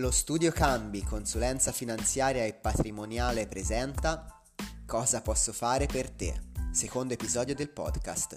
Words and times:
Lo 0.00 0.10
studio 0.10 0.50
Cambi, 0.50 1.02
consulenza 1.02 1.72
finanziaria 1.72 2.46
e 2.46 2.54
patrimoniale 2.54 3.46
presenta 3.46 4.40
Cosa 4.86 5.20
posso 5.20 5.52
fare 5.52 5.84
per 5.84 6.08
te? 6.08 6.40
Secondo 6.72 7.12
episodio 7.12 7.54
del 7.54 7.68
podcast. 7.68 8.34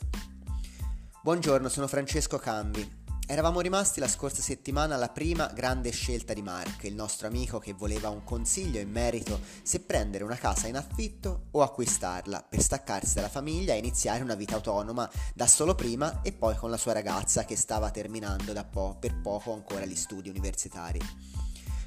Buongiorno, 1.21 1.69
sono 1.69 1.87
Francesco 1.87 2.37
Cambi. 2.37 3.01
Eravamo 3.25 3.61
rimasti 3.61 4.01
la 4.01 4.09
scorsa 4.09 4.41
settimana 4.41 4.95
alla 4.95 5.07
prima 5.07 5.47
grande 5.55 5.91
scelta 5.91 6.33
di 6.33 6.41
Mark, 6.41 6.83
il 6.83 6.95
nostro 6.95 7.27
amico 7.27 7.59
che 7.59 7.71
voleva 7.71 8.09
un 8.09 8.25
consiglio 8.25 8.81
in 8.81 8.91
merito 8.91 9.39
se 9.63 9.79
prendere 9.79 10.25
una 10.25 10.35
casa 10.35 10.67
in 10.67 10.75
affitto 10.75 11.45
o 11.51 11.61
acquistarla 11.61 12.45
per 12.49 12.61
staccarsi 12.61 13.13
dalla 13.13 13.29
famiglia 13.29 13.73
e 13.73 13.77
iniziare 13.77 14.21
una 14.21 14.35
vita 14.35 14.55
autonoma 14.55 15.09
da 15.33 15.47
solo 15.47 15.75
prima 15.75 16.21
e 16.23 16.33
poi 16.33 16.57
con 16.57 16.69
la 16.69 16.75
sua 16.75 16.91
ragazza 16.91 17.45
che 17.45 17.55
stava 17.55 17.89
terminando 17.89 18.51
po- 18.69 18.97
per 18.99 19.21
poco 19.21 19.53
ancora 19.53 19.85
gli 19.85 19.95
studi 19.95 20.27
universitari. 20.27 20.99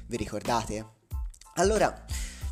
Vi 0.07 0.15
ricordate? 0.15 0.93
Allora, 1.55 2.05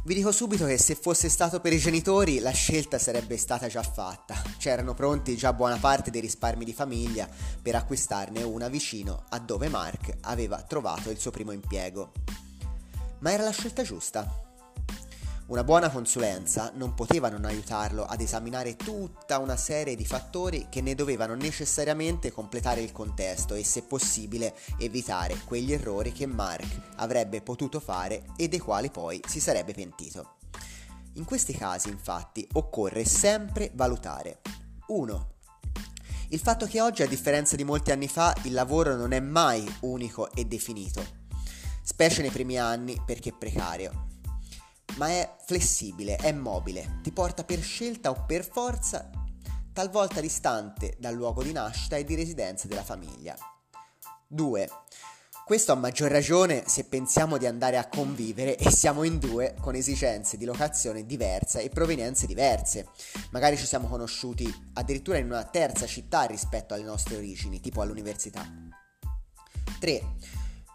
vi 0.04 0.14
dico 0.14 0.34
subito 0.34 0.66
che 0.66 0.78
se 0.78 0.94
fosse 0.94 1.30
stato 1.30 1.62
per 1.62 1.72
i 1.72 1.78
genitori 1.78 2.40
la 2.40 2.52
scelta 2.52 3.00
sarebbe 3.00 3.38
stata 3.38 3.68
già 3.68 3.82
fatta. 3.82 4.36
C'erano 4.58 4.94
pronti 4.94 5.38
già 5.38 5.54
buona 5.54 5.78
parte 5.78 6.12
dei 6.12 6.20
risparmi 6.20 6.66
di 6.66 6.74
famiglia 6.74 7.30
per 7.62 7.76
acquistarne 7.76 8.44
una 8.44 8.68
vicino 8.68 9.24
a 9.30 9.40
dove 9.40 9.70
Mark 9.70 10.18
aveva 10.22 10.62
trovato 10.64 11.10
il 11.10 11.18
suo 11.18 11.32
primo 11.32 11.54
impiego. 11.54 12.12
Ma 13.20 13.32
era 13.32 13.44
la 13.44 13.52
scelta 13.52 13.84
giusta. 13.84 14.30
Una 15.48 15.64
buona 15.64 15.92
consulenza 15.92 16.72
non 16.74 16.96
poteva 16.96 17.30
non 17.30 17.46
aiutarlo 17.46 18.04
ad 18.04 18.20
esaminare 18.20 18.76
tutta 18.76 19.38
una 19.38 19.56
serie 19.56 19.96
di 19.96 20.04
fattori 20.04 20.66
che 20.72 20.82
ne 20.82 20.96
dovevano 20.96 21.36
necessariamente 21.36 22.32
completare 22.32 22.82
il 22.82 22.92
contesto 22.92 23.54
e 23.54 23.64
se 23.64 23.84
possibile 23.84 24.56
evitare 24.80 25.38
quegli 25.46 25.72
errori 25.72 26.12
che 26.14 26.26
Mark 26.26 26.66
avrebbe 26.96 27.44
potuto 27.44 27.80
fare 27.80 28.24
e 28.36 28.48
dei 28.48 28.58
quali 28.58 28.90
poi 28.90 29.22
si 29.28 29.40
sarebbe 29.40 29.74
pentito. 29.74 30.38
In 31.14 31.26
questi 31.26 31.54
casi 31.54 31.90
infatti 31.90 32.48
occorre 32.54 33.06
sempre 33.06 33.70
valutare 33.76 34.42
1. 34.88 35.34
Il 36.30 36.40
fatto 36.40 36.66
che 36.66 36.82
oggi, 36.82 37.04
a 37.04 37.08
differenza 37.08 37.56
di 37.56 37.64
molti 37.64 37.92
anni 37.92 38.08
fa, 38.08 38.36
il 38.46 38.54
lavoro 38.54 38.96
non 38.96 39.12
è 39.12 39.20
mai 39.20 39.64
unico 39.82 40.32
e 40.32 40.46
definito, 40.46 41.06
specie 41.84 42.24
nei 42.24 42.32
primi 42.32 42.58
anni 42.58 43.00
perché 43.06 43.32
precario 43.32 44.14
ma 44.96 45.10
è 45.10 45.36
flessibile, 45.46 46.16
è 46.16 46.32
mobile, 46.32 47.00
ti 47.02 47.12
porta 47.12 47.44
per 47.44 47.62
scelta 47.62 48.10
o 48.10 48.24
per 48.26 48.48
forza, 48.50 49.10
talvolta 49.74 50.22
distante 50.22 50.96
dal 51.00 51.14
luogo 51.14 51.44
di 51.44 51.52
nascita 51.52 51.98
e 51.98 52.04
di 52.04 52.16
residenza 52.16 52.68
della 52.68 52.84
famiglia. 52.84 53.36
2. 54.28 54.70
Questo 55.46 55.74
a 55.74 55.76
maggior 55.76 56.10
ragione 56.10 56.64
se 56.66 56.86
pensiamo 56.86 57.38
di 57.38 57.46
andare 57.46 57.78
a 57.78 57.88
convivere 57.88 58.58
e 58.58 58.72
siamo 58.72 59.04
in 59.04 59.20
due 59.20 59.54
con 59.62 59.76
esigenze 59.76 60.38
di 60.38 60.46
locazione 60.46 61.06
diverse 61.06 61.62
e 61.62 61.70
provenienze 61.70 62.26
diverse. 62.26 62.88
Magari 63.30 63.56
ci 63.56 63.68
siamo 63.68 63.88
conosciuti 63.88 64.52
addirittura 64.74 65.20
in 65.20 65.26
una 65.26 65.44
terza 65.44 65.86
città 65.86 66.24
rispetto 66.24 66.74
alle 66.74 66.84
nostre 66.84 67.18
origini, 67.18 67.60
tipo 67.60 67.82
all'università. 67.82 68.44
3. 69.80 70.02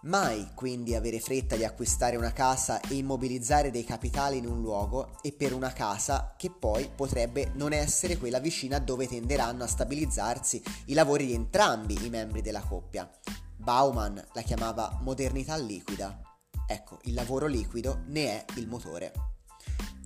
Mai 0.02 0.48
quindi 0.54 0.94
avere 0.94 1.20
fretta 1.20 1.56
di 1.56 1.64
acquistare 1.64 2.16
una 2.16 2.32
casa 2.32 2.80
e 2.80 2.94
immobilizzare 2.94 3.70
dei 3.70 3.84
capitali 3.84 4.38
in 4.38 4.46
un 4.46 4.62
luogo 4.62 5.18
e 5.20 5.32
per 5.32 5.52
una 5.52 5.74
casa 5.74 6.34
che 6.38 6.50
poi 6.50 6.88
potrebbe 6.94 7.50
non 7.56 7.74
essere 7.74 8.16
quella 8.16 8.38
vicina 8.38 8.78
dove 8.78 9.06
tenderanno 9.06 9.62
a 9.62 9.66
stabilizzarsi 9.66 10.62
i 10.86 10.94
lavori 10.94 11.26
di 11.26 11.34
entrambi 11.34 12.02
i 12.02 12.08
membri 12.08 12.40
della 12.40 12.62
coppia. 12.62 13.10
Bauman 13.56 14.24
la 14.32 14.40
chiamava 14.40 14.98
modernità 15.02 15.56
liquida. 15.56 16.18
Ecco, 16.66 16.98
il 17.02 17.12
lavoro 17.12 17.46
liquido 17.46 18.04
ne 18.06 18.25
è 18.25 18.44
il 18.56 18.69
motore. 18.69 19.12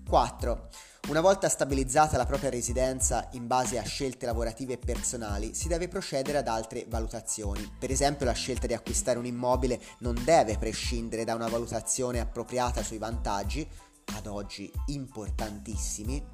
4. 0.08 0.68
Una 1.06 1.20
volta 1.20 1.50
stabilizzata 1.50 2.16
la 2.16 2.24
propria 2.24 2.48
residenza 2.48 3.28
in 3.32 3.46
base 3.46 3.78
a 3.78 3.82
scelte 3.82 4.24
lavorative 4.24 4.72
e 4.72 4.78
personali, 4.78 5.54
si 5.54 5.68
deve 5.68 5.86
procedere 5.86 6.38
ad 6.38 6.48
altre 6.48 6.86
valutazioni. 6.88 7.70
Per 7.78 7.90
esempio, 7.90 8.24
la 8.24 8.32
scelta 8.32 8.66
di 8.66 8.72
acquistare 8.72 9.18
un 9.18 9.26
immobile 9.26 9.78
non 9.98 10.18
deve 10.24 10.56
prescindere 10.56 11.24
da 11.24 11.34
una 11.34 11.48
valutazione 11.48 12.20
appropriata 12.20 12.82
sui 12.82 12.96
vantaggi, 12.96 13.68
ad 14.16 14.26
oggi 14.26 14.72
importantissimi, 14.86 16.24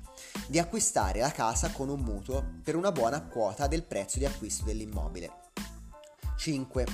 di 0.47 0.61
acquistare 0.61 1.19
la 1.19 1.33
casa 1.33 1.73
con 1.73 1.89
un 1.89 2.01
mutuo 2.01 2.59
per 2.63 2.77
una 2.77 2.93
buona 2.93 3.23
quota 3.25 3.67
del 3.67 3.83
prezzo 3.83 4.19
di 4.19 4.25
acquisto 4.25 4.65
dell'immobile. 4.65 5.33
5. 6.37 6.87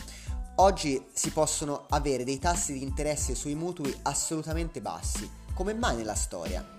Oggi 0.57 1.07
si 1.13 1.31
possono 1.31 1.85
avere 1.91 2.25
dei 2.25 2.39
tassi 2.39 2.73
di 2.73 2.83
interesse 2.83 3.35
sui 3.35 3.55
mutui 3.55 3.95
assolutamente 4.05 4.81
bassi. 4.81 5.31
Come 5.53 5.75
mai 5.75 5.97
nella 5.97 6.15
storia? 6.15 6.76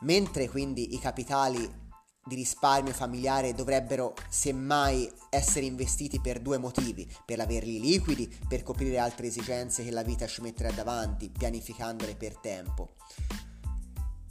Mentre 0.00 0.48
quindi 0.48 0.94
i 0.94 0.98
capitali 0.98 1.84
di 2.26 2.34
risparmio 2.34 2.92
familiare 2.92 3.54
dovrebbero 3.54 4.14
semmai 4.28 5.10
essere 5.30 5.64
investiti 5.64 6.20
per 6.20 6.40
due 6.40 6.58
motivi, 6.58 7.08
per 7.24 7.40
averli 7.40 7.80
liquidi, 7.80 8.28
per 8.48 8.62
coprire 8.64 8.98
altre 8.98 9.28
esigenze 9.28 9.84
che 9.84 9.92
la 9.92 10.02
vita 10.02 10.26
ci 10.26 10.42
metterà 10.42 10.72
davanti, 10.72 11.30
pianificandole 11.30 12.16
per 12.16 12.36
tempo. 12.38 12.94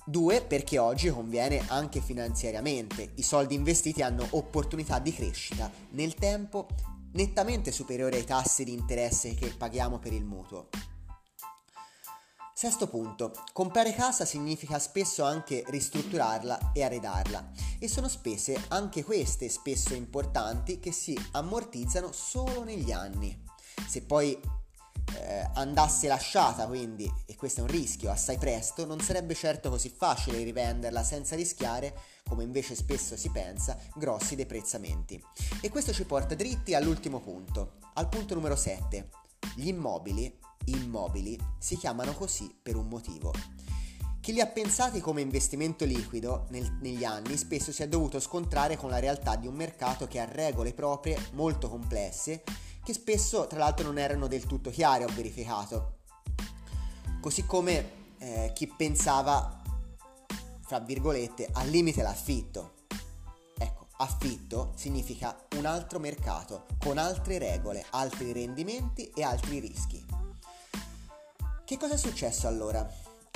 Due, 0.06 0.42
perché 0.42 0.78
oggi 0.78 1.10
conviene 1.10 1.64
anche 1.68 2.00
finanziariamente. 2.00 3.14
I 3.16 3.24
soldi 3.24 3.56
investiti 3.56 4.04
hanno 4.04 4.28
opportunità 4.32 5.00
di 5.00 5.12
crescita 5.14 5.72
nel 5.92 6.14
tempo 6.14 6.68
nettamente 7.14 7.72
superiori 7.72 8.18
ai 8.18 8.26
tassi 8.26 8.66
di 8.66 8.74
interesse 8.74 9.34
che 9.34 9.54
paghiamo 9.58 10.00
per 10.00 10.14
il 10.14 10.26
mutuo. 10.26 10.68
Sesto 12.58 12.88
punto, 12.88 13.34
comprare 13.52 13.92
casa 13.92 14.24
significa 14.24 14.80
spesso 14.80 15.26
anche 15.26 15.66
ristrutturarla 15.68 16.72
e 16.72 16.84
arredarla 16.86 17.52
e 17.80 17.90
sono 17.90 18.08
spese 18.08 18.58
anche 18.70 19.04
queste 19.04 19.50
spesso 19.50 19.94
importanti 19.94 20.80
che 20.80 20.94
si 20.94 21.20
ammortizzano 21.32 22.14
solo 22.14 22.64
negli 22.64 22.94
anni. 22.94 23.38
Se 23.86 24.04
poi 24.04 24.40
eh, 25.16 25.50
andasse 25.56 26.08
lasciata 26.08 26.66
quindi, 26.66 27.12
e 27.26 27.36
questo 27.36 27.60
è 27.60 27.64
un 27.64 27.70
rischio 27.70 28.10
assai 28.10 28.38
presto, 28.38 28.86
non 28.86 29.02
sarebbe 29.02 29.34
certo 29.34 29.70
così 29.70 29.90
facile 29.90 30.42
rivenderla 30.42 31.04
senza 31.04 31.36
rischiare, 31.36 31.94
come 32.24 32.44
invece 32.44 32.74
spesso 32.76 33.18
si 33.18 33.32
pensa, 33.32 33.78
grossi 33.96 34.38
deprezzamenti. 34.38 35.22
E 35.60 35.70
questo 35.70 35.92
ci 35.92 36.06
porta 36.06 36.36
dritti 36.36 36.74
all'ultimo 36.74 37.20
punto, 37.20 37.80
al 37.96 38.08
punto 38.08 38.34
numero 38.34 38.56
7. 38.56 39.10
Gli 39.58 39.68
immobili 39.68 40.45
immobili 40.66 41.40
si 41.60 41.78
chiamano 41.78 42.14
così 42.14 42.54
per 42.62 42.76
un 42.76 42.88
motivo. 42.88 43.32
Chi 44.20 44.34
li 44.34 44.42
ha 44.42 44.48
pensati 44.48 45.02
come 45.02 45.22
investimento 45.22 45.86
liquido 45.86 46.48
nel, 46.50 46.78
negli 46.82 47.04
anni 47.04 47.38
spesso 47.38 47.72
si 47.72 47.84
è 47.84 47.88
dovuto 47.88 48.20
scontrare 48.20 48.76
con 48.76 48.90
la 48.90 49.00
realtà 49.00 49.36
di 49.36 49.46
un 49.46 49.54
mercato 49.54 50.08
che 50.08 50.20
ha 50.20 50.26
regole 50.26 50.74
proprie 50.74 51.18
molto 51.34 51.70
complesse 51.70 52.44
che 52.86 52.94
spesso 52.94 53.48
tra 53.48 53.58
l'altro 53.58 53.88
non 53.88 53.98
erano 53.98 54.28
del 54.28 54.46
tutto 54.46 54.70
chiare, 54.70 55.06
ho 55.06 55.12
verificato. 55.16 55.98
Così 57.20 57.44
come 57.44 57.90
eh, 58.20 58.52
chi 58.54 58.68
pensava, 58.68 59.60
fra 60.62 60.80
virgolette, 60.80 61.50
al 61.52 61.68
limite 61.70 62.04
l'affitto. 62.04 62.74
Ecco, 63.58 63.88
affitto 63.98 64.74
significa 64.76 65.36
un 65.58 65.66
altro 65.66 65.98
mercato, 65.98 66.68
con 66.78 67.00
altre 67.00 67.40
regole, 67.40 67.84
altri 67.90 68.32
rendimenti 68.32 69.10
e 69.16 69.24
altri 69.24 69.58
rischi. 69.58 70.25
Che 71.66 71.78
cosa 71.78 71.96
è 71.96 71.98
successo 71.98 72.48
allora? 72.48 72.88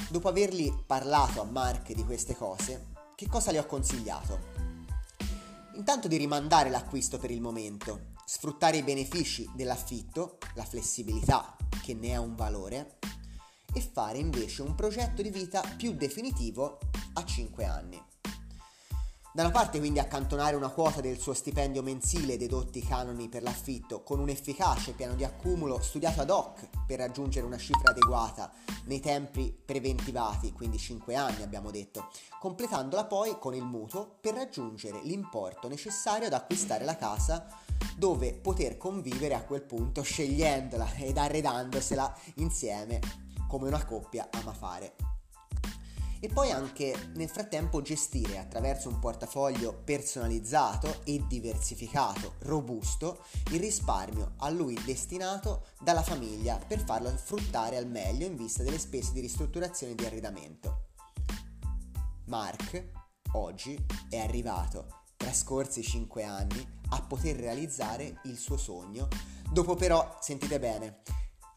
Dopo 0.07 0.27
avergli 0.27 0.71
parlato 0.85 1.41
a 1.41 1.45
Mark 1.45 1.93
di 1.93 2.05
queste 2.05 2.35
cose, 2.35 2.89
che 3.15 3.27
cosa 3.27 3.51
le 3.51 3.57
ho 3.57 3.65
consigliato? 3.65 4.39
Intanto 5.73 6.07
di 6.07 6.15
rimandare 6.15 6.69
l'acquisto 6.69 7.17
per 7.17 7.31
il 7.31 7.41
momento, 7.41 8.11
sfruttare 8.23 8.77
i 8.77 8.83
benefici 8.83 9.49
dell'affitto, 9.55 10.37
la 10.53 10.63
flessibilità 10.63 11.55
che 11.81 11.95
ne 11.95 12.13
ha 12.13 12.19
un 12.19 12.35
valore, 12.35 12.99
e 13.73 13.81
fare 13.81 14.19
invece 14.19 14.61
un 14.61 14.75
progetto 14.75 15.23
di 15.23 15.31
vita 15.31 15.63
più 15.75 15.93
definitivo 15.93 16.77
a 17.13 17.25
5 17.25 17.65
anni. 17.65 17.99
Da 19.39 19.45
una 19.45 19.53
parte 19.53 19.79
quindi 19.79 19.99
accantonare 19.99 20.57
una 20.57 20.67
quota 20.67 20.99
del 20.99 21.17
suo 21.17 21.33
stipendio 21.33 21.81
mensile 21.81 22.35
dedotti 22.35 22.79
i 22.79 22.85
canoni 22.85 23.29
per 23.29 23.41
l'affitto 23.41 24.03
con 24.03 24.19
un 24.19 24.27
efficace 24.27 24.91
piano 24.91 25.15
di 25.15 25.23
accumulo 25.23 25.79
studiato 25.81 26.19
ad 26.19 26.29
hoc 26.29 26.67
per 26.85 26.99
raggiungere 26.99 27.45
una 27.45 27.57
cifra 27.57 27.91
adeguata 27.91 28.51
nei 28.87 28.99
tempi 28.99 29.57
preventivati, 29.65 30.51
quindi 30.51 30.77
5 30.77 31.15
anni 31.15 31.41
abbiamo 31.41 31.71
detto, 31.71 32.09
completandola 32.37 33.05
poi 33.05 33.37
con 33.39 33.55
il 33.55 33.63
mutuo 33.63 34.17
per 34.19 34.33
raggiungere 34.33 34.99
l'importo 35.03 35.69
necessario 35.69 36.27
ad 36.27 36.33
acquistare 36.33 36.83
la 36.83 36.97
casa 36.97 37.47
dove 37.95 38.33
poter 38.33 38.75
convivere 38.75 39.35
a 39.35 39.43
quel 39.43 39.61
punto 39.61 40.01
scegliendola 40.01 40.95
ed 40.95 41.17
arredandosela 41.17 42.13
insieme 42.35 42.99
come 43.47 43.69
una 43.69 43.85
coppia 43.85 44.27
ama 44.31 44.51
fare. 44.51 45.08
E 46.19 46.27
poi 46.27 46.51
anche 46.51 47.11
nel 47.15 47.29
frattempo 47.29 47.81
gestire 47.81 48.37
attraverso 48.37 48.89
un 48.89 48.99
portafoglio 48.99 49.81
personalizzato 49.83 51.01
e 51.05 51.23
diversificato, 51.27 52.35
robusto, 52.39 53.23
il 53.51 53.59
risparmio 53.59 54.33
a 54.37 54.49
lui 54.49 54.77
destinato 54.83 55.67
dalla 55.79 56.03
famiglia 56.03 56.57
per 56.57 56.83
farlo 56.83 57.09
fruttare 57.09 57.77
al 57.77 57.87
meglio 57.87 58.25
in 58.25 58.35
vista 58.35 58.63
delle 58.63 58.79
spese 58.79 59.13
di 59.13 59.21
ristrutturazione 59.21 59.93
e 59.93 59.95
di 59.95 60.05
arredamento. 60.05 60.87
Mark 62.25 62.91
oggi 63.33 63.77
è 64.09 64.17
arrivato, 64.17 65.03
trascorsi 65.17 65.81
5 65.81 66.23
anni, 66.23 66.77
a 66.89 67.01
poter 67.01 67.35
realizzare 67.35 68.19
il 68.23 68.37
suo 68.37 68.57
sogno, 68.57 69.07
dopo 69.51 69.75
però, 69.75 70.17
sentite 70.19 70.59
bene, 70.59 71.01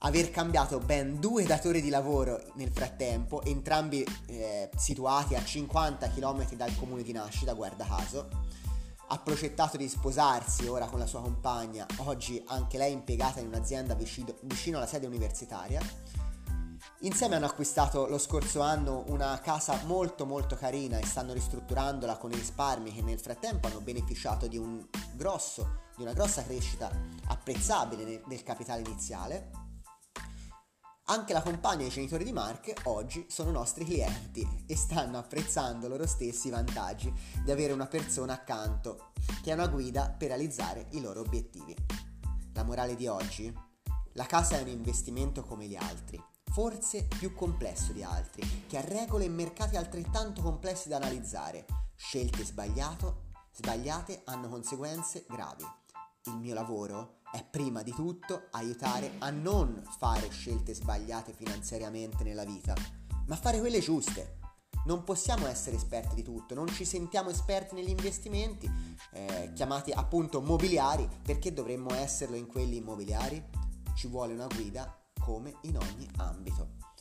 aver 0.05 0.31
cambiato 0.31 0.79
ben 0.79 1.21
due 1.21 1.45
datori 1.45 1.81
di 1.81 1.89
lavoro 1.89 2.41
nel 2.55 2.71
frattempo, 2.71 3.43
entrambi 3.43 4.05
eh, 4.27 4.71
situati 4.77 5.35
a 5.35 5.45
50 5.45 6.09
km 6.09 6.55
dal 6.55 6.75
comune 6.77 7.03
di 7.03 7.13
nascita, 7.13 7.53
guarda 7.53 7.85
caso. 7.85 8.29
Ha 9.09 9.19
progettato 9.19 9.77
di 9.77 9.89
sposarsi 9.89 10.67
ora 10.67 10.87
con 10.87 10.99
la 10.99 11.07
sua 11.07 11.21
compagna, 11.21 11.87
oggi 11.99 12.43
anche 12.47 12.79
lei 12.79 12.93
impiegata 12.93 13.41
in 13.41 13.47
un'azienda 13.47 13.95
vicino, 13.95 14.35
vicino 14.43 14.79
alla 14.79 14.87
sede 14.87 15.07
universitaria. 15.07 15.81
Insieme 17.01 17.37
hanno 17.37 17.47
acquistato 17.47 18.07
lo 18.07 18.19
scorso 18.19 18.61
anno 18.61 19.05
una 19.09 19.39
casa 19.41 19.83
molto 19.85 20.25
molto 20.25 20.57
carina 20.57 20.99
e 20.99 21.07
stanno 21.07 21.33
ristrutturandola 21.33 22.17
con 22.17 22.33
i 22.33 22.37
risparmi 22.37 22.93
che 22.93 23.03
nel 23.03 23.21
frattempo 23.21 23.67
hanno 23.67 23.81
beneficiato 23.81 24.47
di, 24.47 24.57
un 24.57 24.85
grosso, 25.13 25.91
di 25.97 26.03
una 26.03 26.13
grossa 26.13 26.43
crescita 26.45 26.91
apprezzabile 27.27 28.23
del 28.27 28.43
capitale 28.43 28.81
iniziale 28.81 29.62
anche 31.07 31.33
la 31.33 31.43
compagna 31.43 31.85
e 31.85 31.89
i 31.89 31.91
genitori 31.91 32.25
di 32.25 32.33
Mark 32.33 32.73
oggi 32.85 33.27
sono 33.29 33.51
nostri 33.51 33.85
clienti 33.85 34.65
e 34.67 34.77
stanno 34.77 35.19
apprezzando 35.19 35.89
loro 35.89 36.07
stessi 36.07 36.47
i 36.49 36.51
vantaggi 36.51 37.13
di 37.45 37.51
avere 37.51 37.73
una 37.73 37.87
persona 37.87 38.35
accanto 38.35 39.13
che 39.43 39.51
è 39.51 39.55
una 39.55 39.67
guida 39.67 40.15
per 40.17 40.29
realizzare 40.29 40.87
i 40.93 41.01
loro 41.01 41.21
obiettivi. 41.21 41.75
La 42.55 42.63
morale 42.63 42.95
di 42.95 43.07
oggi? 43.09 43.53
La 44.13 44.27
casa 44.27 44.59
è 44.59 44.63
un 44.63 44.69
investimento 44.69 45.43
come 45.43 45.67
gli 45.67 45.77
altri, 45.77 46.23
forse 46.53 47.05
più 47.05 47.35
complesso 47.35 47.93
di 47.93 48.03
altri, 48.03 48.67
che 48.69 48.77
ha 48.77 48.83
regole 48.83 49.25
e 49.25 49.31
mercati 49.31 49.77
altrettanto 49.77 50.43
complessi 50.43 50.89
da 50.89 50.97
analizzare. 50.97 51.67
Scelte 51.97 52.45
sbagliate 52.45 54.23
hanno 54.25 54.49
conseguenze 54.49 55.25
gravi. 55.29 55.65
Il 56.25 56.37
mio 56.37 56.55
lavoro 56.55 57.22
è 57.33 57.43
prima 57.45 57.83
di 57.83 57.93
tutto 57.93 58.49
aiutare 58.51 59.15
a 59.19 59.31
non 59.31 59.83
fare 59.99 60.29
scelte 60.29 60.75
sbagliate 60.75 61.33
finanziariamente 61.33 62.23
nella 62.25 62.45
vita, 62.45 62.75
ma 63.27 63.37
fare 63.37 63.59
quelle 63.59 63.81
giuste. 63.81 64.39
Non 64.85 65.03
possiamo 65.03 65.47
essere 65.47 65.77
esperti 65.77 66.15
di 66.15 66.23
tutto, 66.23 66.55
non 66.55 66.69
ci 66.69 66.85
sentiamo 66.85 67.31
esperti 67.31 67.75
negli 67.75 67.89
investimenti, 67.89 68.71
eh, 69.13 69.53
chiamati 69.55 69.93
appunto 69.93 70.43
mobiliari, 70.43 71.09
perché 71.23 71.55
dovremmo 71.55 71.95
esserlo 71.95 72.37
in 72.37 72.47
quelli 72.47 72.77
immobiliari? 72.77 73.43
Ci 73.95 74.09
vuole 74.09 74.35
una 74.35 74.49
guida 74.49 74.95
come 75.19 75.55
in 75.63 75.79
ogni 75.79 76.09
ambito. 76.19 76.92